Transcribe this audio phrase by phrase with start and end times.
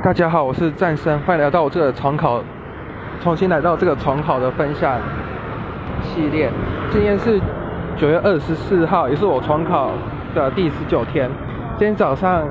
[0.00, 2.40] 大家好，我是战生，欢迎来到我这个重考，
[3.20, 4.96] 重新来到这个重考的分享
[6.00, 6.48] 系列。
[6.88, 7.40] 今天是
[7.96, 9.90] 九月二十四号，也是我重考
[10.36, 11.28] 的第十九天。
[11.76, 12.46] 今天早上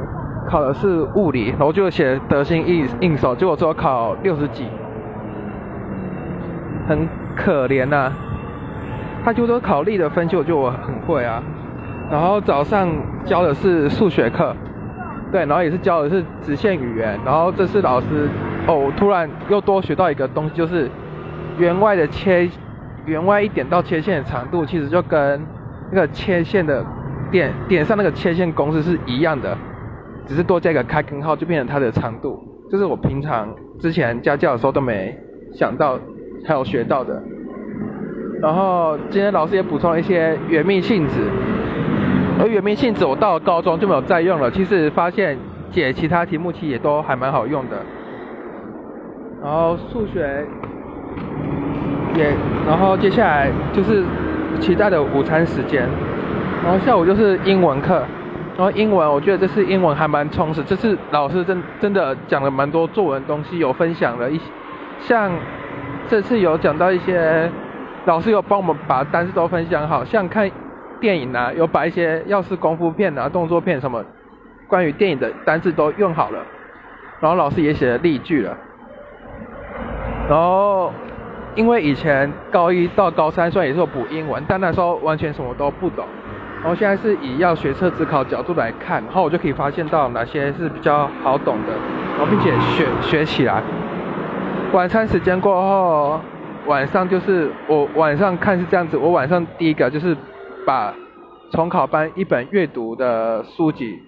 [0.45, 4.68] 考的是物理，然后就写得心应应手，结果只有考六十几，
[6.86, 8.11] 很可怜呐、
[9.23, 11.41] 他就说考力的分数，就我很会啊。
[12.11, 12.89] 然后早上
[13.23, 14.54] 教的是数学课。
[15.32, 18.30] 对，然后也是教的是直线语言，然后这次老师，
[18.66, 20.90] 哦，突然又多学到一个东西，就是
[21.58, 22.49] 圆外的切，
[23.05, 25.45] 圆外一点到切线的长度，其实就跟
[25.91, 26.85] 那个切线的
[27.30, 29.58] 点点上那个切线公式是一样的，
[30.26, 35.13] 只是多加一个开根号就变成它的长度，这是我平常之前家教的时候都没
[35.54, 35.99] 想到
[36.46, 37.21] 还有学到的。
[38.41, 41.16] 然后今天老师也补充了一些圆命性质。
[42.40, 44.52] 而原明性质我到了高中就没有再用了。
[44.52, 45.38] 其实发现
[45.72, 47.77] 解其他题目其实也都还蛮好用的。
[49.44, 50.46] 然后数学
[52.16, 52.34] 也，
[52.68, 54.04] 然后接下来就是
[54.60, 55.88] 期待的午餐时间。
[56.63, 58.04] 然后下午就是英文课。
[58.57, 64.44] 然后英文我觉得这次英文还蛮充实，这次老师真真的讲了蛮多作文东西，有分享了一些
[65.00, 65.31] 像
[66.07, 67.50] 这次有讲到一些
[68.06, 70.50] 老师有帮我们把单词都分享好，像看。
[71.00, 74.03] 电影啊，有把一些要是功夫片啊、动作片什么，
[74.67, 76.39] 关于电影的单字都用好了，
[77.19, 78.57] 然后老师也写了例句了。
[80.29, 80.91] 然后，
[81.56, 86.06] 因为以前高一到高三虽然也是有补英文，但那时候完全什么都不懂。
[86.62, 91.73] 然后现在是以要学测自考角度来看，然后我就可以发现到哪些是比较好懂的，
[92.17, 93.61] 然后并且学学起来。
[94.73, 96.19] 晚餐时间过后，
[96.66, 100.17] 晚上就是我晚上看是这样子，我晚上第一个就是。
[100.68, 100.94] 把
[101.50, 104.01] 重考班一本阅读的书籍，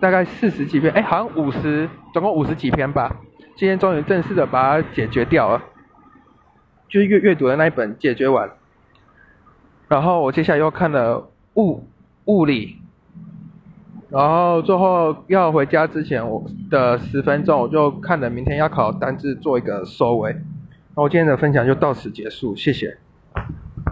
[0.00, 3.16] 大概四十几篇，哎，好像五十，总共五十几篇吧。
[3.56, 5.60] 今天终于正式的把它解决掉了，
[6.88, 8.48] 就是阅阅读的那一本解决完。
[9.88, 11.84] 然后我接下来又看了物
[12.26, 12.76] 物理，
[14.10, 20.30] 然后最后要回家之前，我的十分钟我就看了明天要考单字做一个收尾。
[20.30, 22.96] 然后今天的分享就到此结束，谢谢。